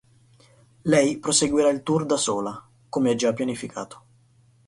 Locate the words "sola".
2.17-2.67